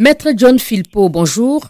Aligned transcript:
Maître 0.00 0.30
John 0.34 0.58
Philpot, 0.58 1.10
bonjour. 1.10 1.60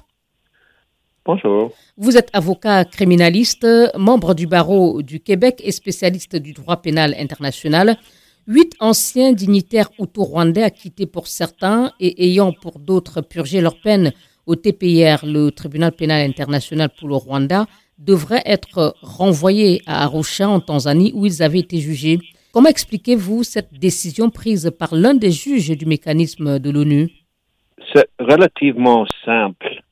Bonjour. 1.25 1.73
Vous 1.97 2.17
êtes 2.17 2.31
avocat 2.33 2.85
criminaliste, 2.85 3.67
membre 3.99 4.35
du 4.35 4.47
barreau 4.47 5.03
du 5.03 5.19
Québec 5.19 5.61
et 5.65 5.73
spécialiste 5.73 6.37
du 6.37 6.53
droit 6.53 6.81
pénal 6.81 7.17
international. 7.19 7.99
Huit 8.47 8.77
anciens 8.79 9.33
dignitaires 9.33 9.91
outo-rwandais 9.99 10.63
acquittés 10.63 11.07
pour 11.07 11.27
certains 11.27 11.91
et 11.99 12.25
ayant 12.25 12.53
pour 12.53 12.79
d'autres 12.79 13.21
purgé 13.21 13.61
leur 13.61 13.81
peine 13.81 14.13
au 14.47 14.55
TPIR, 14.55 15.27
le 15.27 15.51
tribunal 15.51 15.91
pénal 15.91 16.25
international 16.31 16.91
pour 17.01 17.09
le 17.09 17.17
Rwanda, 17.17 17.67
devraient 17.99 18.45
être 18.47 18.95
renvoyés 19.03 19.83
à 19.87 20.05
Arusha 20.05 20.49
en 20.49 20.61
Tanzanie 20.61 21.11
où 21.17 21.27
ils 21.27 21.43
avaient 21.43 21.59
été 21.59 21.81
jugés. 21.81 22.21
Comment 22.53 22.69
expliquez-vous 22.69 23.43
cette 23.43 23.75
décision 23.75 24.31
prise 24.31 24.71
par 24.79 24.95
l'un 24.95 25.15
des 25.15 25.33
juges 25.33 25.77
du 25.77 25.85
mécanisme 25.85 26.61
de 26.61 26.71
l'ONU? 26.71 27.11
C'est 27.93 28.09
relativement 28.21 29.07
simple. 29.25 29.83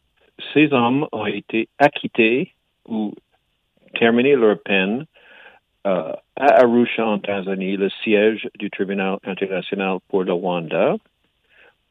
Ces 0.54 0.73
hommes 0.73 1.06
ont 1.12 1.27
été 1.27 1.68
acquittés 1.78 2.52
ou 2.86 3.12
terminé 3.98 4.36
leur 4.36 4.60
peine 4.62 5.04
euh, 5.86 6.12
à 6.37 6.62
Arusha 6.62 7.06
en 7.06 7.18
Tanzanie, 7.18 7.76
le 7.76 7.90
siège 8.02 8.48
du 8.59 8.70
tribunal 8.70 9.18
international 9.24 9.98
pour 10.09 10.23
le 10.23 10.32
Rwanda. 10.32 10.96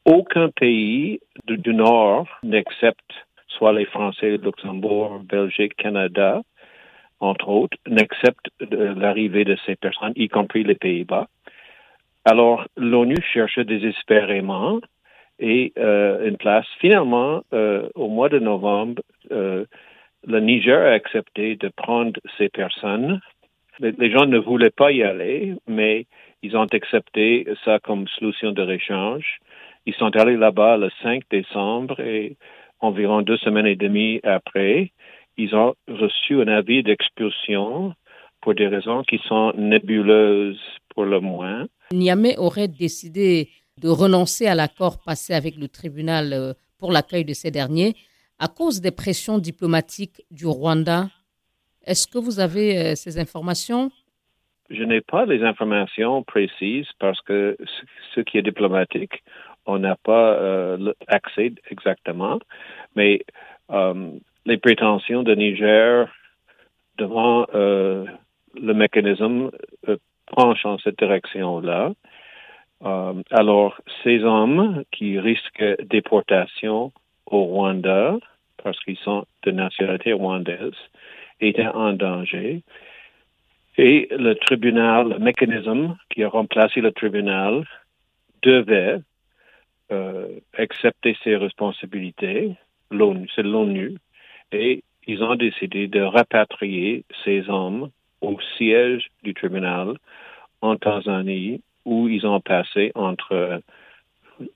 Aucun 0.04 0.48
pays 0.48 1.20
du, 1.46 1.74
Nord 1.74 2.26
n'accepte 2.42 3.12
soit 3.48 3.72
les 3.72 3.84
Français, 3.84 4.38
Luxembourg, 4.38 5.20
Belgique, 5.20 5.76
Canada, 5.76 6.40
entre 7.20 7.48
autres, 7.48 7.76
n'acceptent 7.86 8.50
l'arrivée 8.60 9.44
de 9.44 9.56
ces 9.66 9.76
personnes, 9.76 10.12
y 10.16 10.28
compris 10.28 10.64
les 10.64 10.76
Pays-Bas. 10.76 11.28
Alors, 12.24 12.66
l'ONU 12.76 13.16
cherche 13.32 13.58
désespérément 13.58 14.80
et 15.38 15.72
euh, 15.78 16.28
une 16.28 16.36
place. 16.36 16.66
Finalement, 16.80 17.42
euh, 17.52 17.88
au 17.94 18.08
mois 18.08 18.28
de 18.28 18.38
novembre, 18.38 19.02
euh, 19.30 19.64
le 20.26 20.40
Niger 20.40 20.80
a 20.80 20.92
accepté 20.92 21.56
de 21.56 21.68
prendre 21.68 22.20
ces 22.36 22.48
personnes. 22.48 23.20
Les, 23.78 23.92
les, 23.92 24.10
gens 24.10 24.26
ne 24.26 24.38
voulaient 24.38 24.70
pas 24.70 24.90
y 24.90 25.02
aller, 25.02 25.54
mais 25.68 26.06
ils 26.42 26.56
ont 26.56 26.66
accepté 26.66 27.46
ça 27.64 27.78
comme 27.78 28.08
solution 28.08 28.52
de 28.52 28.62
réchange. 28.62 29.38
Ils 29.86 29.94
sont 29.94 30.14
allés 30.16 30.36
là-bas 30.36 30.76
le 30.76 30.90
5 31.02 31.22
décembre 31.30 32.00
et 32.00 32.36
environ 32.80 33.22
deux 33.22 33.38
semaines 33.38 33.66
et 33.66 33.76
demie 33.76 34.20
après, 34.24 34.92
ils 35.36 35.54
ont 35.54 35.74
reçu 35.88 36.40
un 36.40 36.48
avis 36.48 36.82
d'expulsion 36.82 37.94
pour 38.40 38.54
des 38.54 38.66
raisons 38.66 39.02
qui 39.02 39.18
sont 39.26 39.52
nébuleuses 39.56 40.60
pour 40.94 41.04
le 41.04 41.20
moins. 41.20 41.66
Niamey 41.92 42.36
aurait 42.36 42.68
décidé 42.68 43.48
de 43.80 43.88
renoncer 43.88 44.46
à 44.46 44.54
l'accord 44.54 44.98
passé 45.04 45.34
avec 45.34 45.56
le 45.56 45.68
tribunal 45.68 46.54
pour 46.78 46.92
l'accueil 46.92 47.24
de 47.24 47.34
ces 47.34 47.50
derniers 47.50 47.94
à 48.38 48.48
cause 48.48 48.80
des 48.80 48.90
pressions 48.92 49.38
diplomatiques 49.38 50.22
du 50.30 50.46
Rwanda. 50.46 51.08
Est-ce 51.84 52.06
que 52.06 52.18
vous 52.18 52.38
avez 52.40 52.94
ces 52.96 53.18
informations? 53.18 53.90
Je 54.70 54.82
n'ai 54.84 55.00
pas 55.00 55.24
les 55.24 55.42
informations 55.42 56.22
précises 56.22 56.88
parce 56.98 57.20
que 57.22 57.56
ce 58.14 58.20
qui 58.20 58.36
est 58.36 58.42
diplomatique, 58.42 59.22
on 59.64 59.78
n'a 59.78 59.96
pas 59.96 60.34
euh, 60.34 60.92
accès 61.06 61.52
exactement, 61.70 62.38
mais 62.94 63.20
euh, 63.70 64.10
les 64.44 64.58
prétentions 64.58 65.22
de 65.22 65.34
Niger 65.34 66.08
devant 66.98 67.46
euh, 67.54 68.04
le 68.60 68.74
mécanisme 68.74 69.50
penchent 70.26 70.66
en 70.66 70.78
cette 70.78 70.98
direction-là. 70.98 71.92
Alors, 72.82 73.80
ces 74.02 74.22
hommes 74.22 74.84
qui 74.92 75.18
risquent 75.18 75.82
déportation 75.84 76.92
au 77.26 77.44
Rwanda 77.44 78.16
parce 78.62 78.78
qu'ils 78.80 78.98
sont 78.98 79.24
de 79.44 79.50
nationalité 79.50 80.12
rwandaise 80.12 80.76
étaient 81.40 81.66
en 81.66 81.92
danger. 81.92 82.62
Et 83.76 84.08
le 84.10 84.34
tribunal, 84.34 85.08
le 85.08 85.18
mécanisme 85.18 85.96
qui 86.10 86.24
a 86.24 86.28
remplacé 86.28 86.80
le 86.80 86.92
tribunal, 86.92 87.64
devait 88.42 88.98
euh, 89.92 90.26
accepter 90.56 91.16
ses 91.24 91.36
responsabilités, 91.36 92.54
c'est 92.90 93.42
l'ONU, 93.42 93.96
et 94.52 94.82
ils 95.06 95.22
ont 95.22 95.34
décidé 95.34 95.86
de 95.86 96.00
rapatrier 96.00 97.04
ces 97.24 97.48
hommes 97.48 97.90
au 98.20 98.36
siège 98.56 99.08
du 99.22 99.34
tribunal 99.34 99.94
en 100.60 100.76
Tanzanie, 100.76 101.62
où 101.88 102.06
ils 102.06 102.26
ont 102.26 102.40
passé 102.40 102.92
entre 102.94 103.62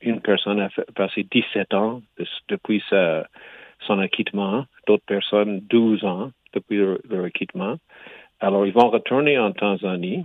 une 0.01 0.21
personne 0.21 0.61
a 0.61 0.69
passé 0.95 1.27
17 1.31 1.75
ans 1.75 2.03
depuis 2.49 2.83
son 3.87 3.99
acquittement, 3.99 4.67
d'autres 4.87 5.05
personnes 5.07 5.61
12 5.61 6.05
ans 6.05 6.31
depuis 6.53 6.77
leur, 6.77 6.99
leur, 7.09 7.25
acquittement. 7.25 7.77
Alors, 8.39 8.67
ils 8.67 8.73
vont 8.73 8.91
retourner 8.91 9.39
en 9.39 9.53
Tanzanie 9.53 10.25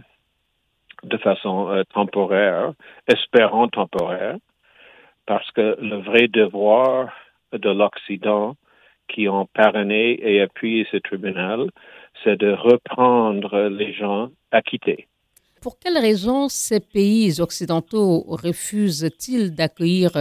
de 1.04 1.18
façon 1.18 1.70
euh, 1.70 1.84
temporaire, 1.94 2.74
espérant 3.08 3.68
temporaire, 3.68 4.36
parce 5.26 5.50
que 5.52 5.78
le 5.80 5.98
vrai 5.98 6.28
devoir 6.28 7.10
de 7.54 7.70
l'Occident 7.70 8.56
qui 9.08 9.30
ont 9.30 9.46
parrainé 9.46 10.20
et 10.22 10.42
appuyé 10.42 10.86
ce 10.92 10.98
tribunal, 10.98 11.70
c'est 12.24 12.38
de 12.38 12.52
reprendre 12.52 13.70
les 13.70 13.94
gens 13.94 14.30
acquittés. 14.52 15.08
Pour 15.68 15.80
quelles 15.80 15.98
raisons 15.98 16.48
ces 16.48 16.80
pays 16.80 17.42
occidentaux 17.42 18.24
refusent-ils 18.26 19.54
d'accueillir 19.54 20.12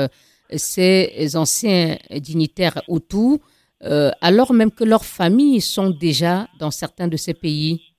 ces 0.51 1.37
anciens 1.37 1.95
dignitaires 2.11 2.83
autour, 2.89 3.39
euh, 3.85 4.11
alors 4.21 4.53
même 4.53 4.73
que 4.73 4.83
leurs 4.83 5.05
familles 5.05 5.61
sont 5.61 5.91
déjà 5.91 6.49
dans 6.59 6.73
certains 6.73 7.07
de 7.07 7.17
ces 7.17 7.33
pays? 7.33 7.95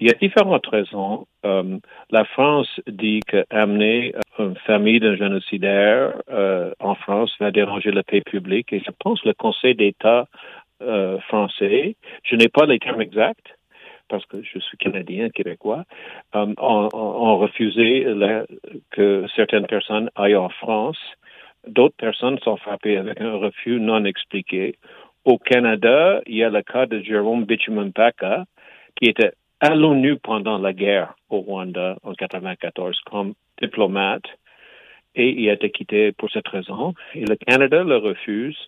Il 0.00 0.06
y 0.06 0.10
a 0.10 0.18
différentes 0.20 0.66
raisons. 0.66 1.26
Euh, 1.46 1.78
la 2.10 2.26
France 2.26 2.68
dit 2.86 3.20
qu'amener 3.20 4.12
une 4.38 4.58
famille 4.66 5.00
d'un 5.00 5.16
génocidaire 5.16 6.20
euh, 6.30 6.72
en 6.78 6.94
France 6.94 7.34
va 7.40 7.50
déranger 7.50 7.90
la 7.90 8.02
paix 8.02 8.20
publique 8.20 8.70
et 8.70 8.80
je 8.80 8.90
pense 8.98 9.22
que 9.22 9.28
le 9.28 9.34
Conseil 9.34 9.74
d'État 9.74 10.26
euh, 10.82 11.18
français, 11.20 11.96
je 12.22 12.36
n'ai 12.36 12.48
pas 12.48 12.66
les 12.66 12.78
termes 12.78 13.00
exacts 13.00 13.56
parce 14.08 14.24
que 14.26 14.42
je 14.42 14.58
suis 14.58 14.76
canadien, 14.78 15.30
québécois, 15.30 15.84
ont, 16.34 16.54
ont, 16.92 17.38
refusé 17.38 18.06
que 18.90 19.26
certaines 19.34 19.66
personnes 19.66 20.10
aillent 20.14 20.36
en 20.36 20.48
France. 20.48 20.98
D'autres 21.66 21.96
personnes 21.96 22.38
sont 22.40 22.56
frappées 22.56 22.96
avec 22.96 23.20
un 23.20 23.34
refus 23.34 23.80
non 23.80 24.04
expliqué. 24.04 24.76
Au 25.24 25.38
Canada, 25.38 26.20
il 26.26 26.36
y 26.36 26.44
a 26.44 26.50
le 26.50 26.62
cas 26.62 26.86
de 26.86 27.00
Jérôme 27.00 27.44
Bichumampaka, 27.44 28.44
qui 28.96 29.08
était 29.08 29.32
à 29.60 29.74
l'ONU 29.74 30.16
pendant 30.18 30.58
la 30.58 30.72
guerre 30.72 31.14
au 31.30 31.38
Rwanda 31.38 31.96
en 32.02 32.14
94 32.14 32.98
comme 33.06 33.34
diplomate 33.60 34.24
et 35.14 35.30
il 35.30 35.48
a 35.48 35.52
été 35.52 35.70
quitté 35.70 36.12
pour 36.12 36.30
cette 36.30 36.48
raison. 36.48 36.94
Et 37.14 37.24
le 37.24 37.36
Canada 37.36 37.84
le 37.84 37.96
refuse 37.96 38.58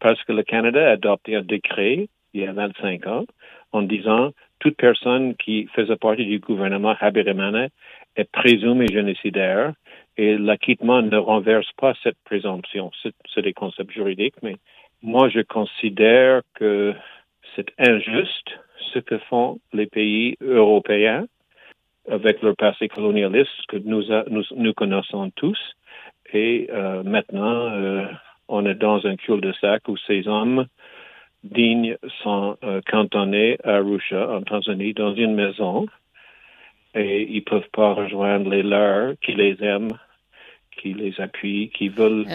parce 0.00 0.22
que 0.24 0.32
le 0.32 0.42
Canada 0.42 0.88
a 0.88 0.92
adopté 0.92 1.36
un 1.36 1.42
décret 1.42 2.08
il 2.32 2.40
y 2.42 2.46
a 2.46 2.52
25 2.52 3.06
ans 3.06 3.24
en 3.72 3.82
disant 3.82 4.30
toute 4.60 4.76
personne 4.76 5.34
qui 5.36 5.66
faisait 5.74 5.96
partie 5.96 6.26
du 6.26 6.38
gouvernement 6.38 6.94
Habyarimana 7.00 7.68
est 8.16 8.30
présumée 8.30 8.86
génocidaire 8.86 9.72
et 10.16 10.36
l'acquittement 10.36 11.02
ne 11.02 11.16
renverse 11.16 11.70
pas 11.76 11.94
cette 12.02 12.18
présomption. 12.24 12.90
C'est 13.34 13.42
des 13.42 13.52
concepts 13.52 13.92
juridiques, 13.92 14.40
mais 14.42 14.56
moi 15.02 15.28
je 15.28 15.40
considère 15.40 16.42
que 16.54 16.94
c'est 17.56 17.72
injuste 17.78 18.58
ce 18.92 18.98
que 18.98 19.18
font 19.18 19.60
les 19.72 19.86
pays 19.86 20.36
européens 20.40 21.26
avec 22.10 22.42
leur 22.42 22.56
passé 22.56 22.88
colonialiste 22.88 23.66
que 23.68 23.76
nous, 23.76 24.72
connaissons 24.74 25.30
tous. 25.36 25.58
Et 26.32 26.68
euh, 26.70 27.02
maintenant, 27.02 27.70
euh, 27.72 28.06
on 28.48 28.66
est 28.66 28.74
dans 28.74 29.06
un 29.06 29.16
cul-de-sac 29.16 29.88
où 29.88 29.96
ces 29.96 30.26
hommes 30.26 30.66
dignes 31.42 31.96
sont 32.22 32.56
euh, 32.62 32.80
cantonnés 32.90 33.58
à 33.64 33.76
Arusha, 33.76 34.30
en 34.30 34.42
Tanzanie, 34.42 34.94
dans 34.94 35.14
une 35.14 35.34
maison. 35.34 35.86
Et 36.94 37.26
ils 37.30 37.44
peuvent 37.44 37.70
pas 37.72 37.94
rejoindre 37.94 38.50
les 38.50 38.62
leurs 38.62 39.14
qui 39.20 39.32
les 39.32 39.56
aiment, 39.62 39.96
qui 40.76 40.92
les 40.92 41.20
appuient, 41.20 41.70
qui 41.70 41.88
veulent 41.88 42.26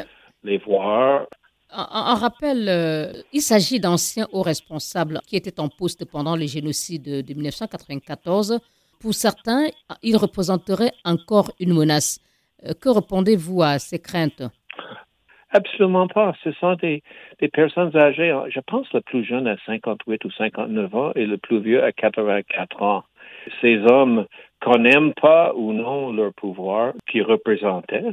les 0.44 0.58
voir. 0.58 1.28
En, 1.72 2.16
rappel, 2.16 2.70
euh, 2.70 3.12
il 3.34 3.42
s'agit 3.42 3.82
d'anciens 3.82 4.28
hauts 4.32 4.44
responsables 4.44 5.20
qui 5.28 5.36
étaient 5.36 5.60
en 5.60 5.68
poste 5.68 6.06
pendant 6.06 6.38
le 6.38 6.46
génocide 6.46 7.26
de 7.26 7.34
1994. 7.34 8.60
Pour 9.02 9.14
certains, 9.14 9.68
ils 10.02 10.16
représenteraient 10.16 10.94
encore 11.04 11.52
une 11.60 11.74
menace. 11.74 12.20
Euh, 12.66 12.74
que 12.80 12.88
répondez-vous 12.88 13.62
à 13.62 13.78
ces 13.80 14.00
craintes? 14.00 14.44
Absolument 15.56 16.08
pas. 16.08 16.34
Ce 16.44 16.52
sont 16.54 16.76
des, 16.76 17.02
des, 17.40 17.48
personnes 17.48 17.96
âgées. 17.96 18.38
Je 18.50 18.60
pense 18.60 18.92
le 18.94 19.02
plus 19.02 19.24
jeune 19.24 19.48
à 19.48 19.56
58 19.66 20.26
ou 20.26 20.32
59 20.32 20.96
ans 20.96 21.12
et 21.16 21.26
le 21.26 21.38
plus 21.38 21.60
vieux 21.60 21.84
à 21.84 21.92
84 21.92 22.82
ans. 22.82 23.04
Ces 23.62 23.78
hommes, 23.78 24.26
qu'on 24.62 24.80
n'aime 24.80 25.14
pas 25.14 25.54
ou 25.56 25.72
non 25.72 26.12
leur 26.12 26.34
pouvoir 26.34 26.94
qu'ils 27.10 27.24
représentaient, 27.24 28.12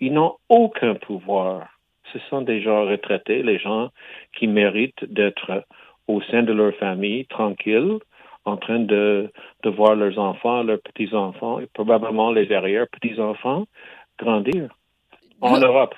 ils 0.00 0.12
n'ont 0.12 0.36
aucun 0.48 0.94
pouvoir 0.94 1.74
ce 2.14 2.18
sont 2.30 2.42
des 2.42 2.62
gens 2.62 2.86
retraités, 2.86 3.42
les 3.42 3.58
gens 3.58 3.90
qui 4.36 4.46
méritent 4.46 5.04
d'être 5.04 5.64
au 6.06 6.20
sein 6.22 6.42
de 6.42 6.52
leur 6.52 6.74
famille, 6.74 7.26
tranquilles, 7.26 7.98
en 8.44 8.56
train 8.56 8.78
de, 8.78 9.32
de 9.62 9.70
voir 9.70 9.96
leurs 9.96 10.18
enfants, 10.18 10.62
leurs 10.62 10.80
petits-enfants 10.80 11.60
et 11.60 11.66
probablement 11.66 12.30
les 12.30 12.52
arrière-petits-enfants 12.52 13.64
grandir 14.18 14.68
en 15.40 15.58
Europe. 15.58 15.94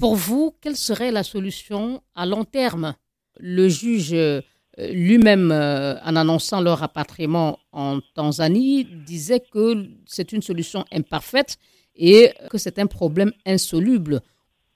Pour 0.00 0.14
vous, 0.14 0.52
quelle 0.62 0.76
serait 0.76 1.12
la 1.12 1.22
solution 1.22 2.00
à 2.16 2.24
long 2.24 2.44
terme? 2.44 2.94
Le 3.38 3.68
juge 3.68 4.14
euh, 4.14 4.40
lui-même, 4.78 5.52
euh, 5.52 5.96
en 6.02 6.16
annonçant 6.16 6.62
leur 6.62 6.78
rapatriement 6.78 7.58
en 7.72 8.00
Tanzanie, 8.14 8.84
disait 8.84 9.40
que 9.40 9.84
c'est 10.06 10.32
une 10.32 10.40
solution 10.40 10.86
imparfaite 10.90 11.58
et 11.94 12.30
que 12.50 12.56
c'est 12.56 12.78
un 12.78 12.86
problème 12.86 13.32
insoluble. 13.44 14.20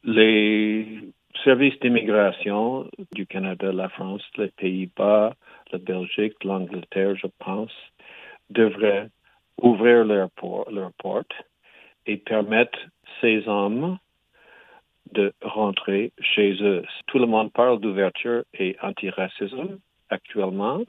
Les 0.03 1.15
services 1.43 1.81
d'immigration 1.81 2.91
du 3.15 3.27
Canada, 3.27 3.73
la 3.73 3.89
France, 3.89 4.23
les 4.37 4.49
Pays-Bas, 4.49 5.35
la 5.73 5.79
Belgique, 5.79 6.45
l'Angleterre, 6.45 7.17
je 7.17 7.29
pense, 7.39 7.73
devraient 8.51 9.09
ouvrir 9.63 10.05
leurs 10.05 10.29
portes 10.99 11.33
et 12.05 12.19
permettre 12.19 12.79
ces 13.23 13.49
hommes 13.49 13.97
de 15.15 15.33
rentrer 15.43 16.13
chez 16.21 16.63
eux. 16.63 16.85
Tout 17.07 17.19
le 17.19 17.27
monde 17.27 17.53
parle 17.53 17.81
d'ouverture 17.81 18.45
et 18.59 18.77
antiracisme 18.83 19.79
actuellement, 20.11 20.83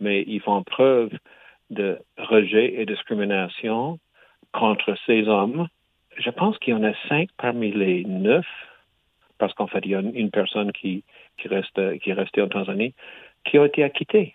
mais 0.00 0.24
ils 0.26 0.40
font 0.40 0.62
preuve 0.62 1.10
de 1.70 1.98
rejet 2.18 2.74
et 2.74 2.86
discrimination 2.86 3.98
contre 4.52 4.94
ces 5.06 5.26
hommes. 5.26 5.68
Je 6.16 6.30
pense 6.30 6.58
qu'il 6.58 6.74
y 6.74 6.76
en 6.76 6.84
a 6.84 6.92
cinq 7.08 7.30
parmi 7.38 7.72
les 7.72 8.04
neuf, 8.04 8.46
parce 9.38 9.54
qu'en 9.54 9.66
fait, 9.66 9.80
il 9.84 9.90
y 9.90 9.94
a 9.94 10.00
une 10.00 10.30
personne 10.30 10.70
qui, 10.72 11.04
qui, 11.38 11.48
reste, 11.48 11.98
qui 12.00 12.10
est 12.10 12.14
restée 12.14 12.42
en 12.42 12.48
Tanzanie, 12.48 12.94
qui 13.44 13.58
ont 13.58 13.64
été 13.64 13.82
acquittés. 13.82 14.34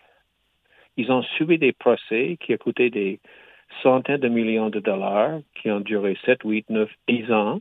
Ils 0.98 1.12
ont 1.12 1.24
subi 1.38 1.60
des 1.60 1.74
procès 1.74 2.38
qui 2.42 2.54
ont 2.54 2.58
coûté 2.58 2.90
des 2.90 3.20
centaines 3.84 4.20
de 4.20 4.28
millions 4.28 4.70
de 4.70 4.80
dollars, 4.80 5.40
qui 5.56 5.70
ont 5.70 5.80
duré 5.80 6.18
7, 6.26 6.40
8, 6.44 6.70
9, 6.70 6.90
10 7.08 7.32
ans. 7.32 7.60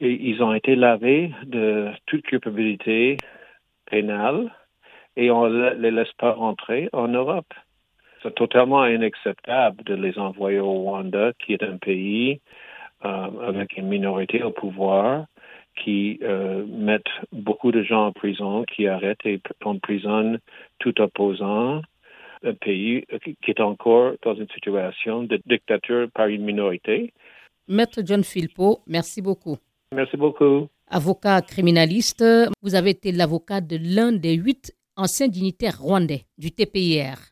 Ils 0.00 0.42
ont 0.42 0.52
été 0.52 0.74
lavés 0.74 1.32
de 1.44 1.88
toute 2.06 2.22
culpabilité 2.22 3.16
pénale 3.86 4.52
et 5.16 5.30
on 5.30 5.48
ne 5.48 5.70
les 5.74 5.90
laisse 5.90 6.12
pas 6.18 6.32
rentrer 6.32 6.88
en 6.92 7.08
Europe. 7.08 7.52
C'est 8.22 8.34
totalement 8.34 8.86
inacceptable 8.86 9.84
de 9.84 9.94
les 9.94 10.18
envoyer 10.18 10.58
au 10.58 10.72
Rwanda, 10.72 11.32
qui 11.38 11.52
est 11.52 11.62
un 11.62 11.76
pays 11.76 12.40
euh, 13.04 13.08
avec 13.46 13.76
une 13.76 13.86
minorité 13.86 14.42
au 14.42 14.50
pouvoir, 14.50 15.26
qui 15.76 16.18
euh, 16.22 16.64
met 16.66 17.02
beaucoup 17.32 17.70
de 17.70 17.82
gens 17.82 18.06
en 18.06 18.12
prison, 18.12 18.64
qui 18.64 18.88
arrêtent 18.88 19.26
et 19.26 19.40
emprisonnent 19.64 20.38
tout 20.78 21.00
opposant, 21.00 21.82
un 22.42 22.54
pays 22.54 23.04
qui 23.22 23.50
est 23.50 23.60
encore 23.60 24.12
dans 24.22 24.34
une 24.34 24.48
situation 24.48 25.22
de 25.22 25.40
dictature 25.46 26.08
par 26.14 26.26
une 26.28 26.44
minorité. 26.44 27.12
Maître 27.68 28.00
John 28.04 28.22
Philpo, 28.22 28.80
merci 28.86 29.22
beaucoup. 29.22 29.56
Merci 29.92 30.16
beaucoup. 30.16 30.68
Avocat 30.88 31.42
criminaliste, 31.42 32.24
vous 32.62 32.74
avez 32.74 32.90
été 32.90 33.12
l'avocat 33.12 33.60
de 33.60 33.78
l'un 33.80 34.12
des 34.12 34.34
huit 34.34 34.74
anciens 34.96 35.28
dignitaires 35.28 35.80
rwandais 35.80 36.26
du 36.38 36.52
TPIR. 36.52 37.16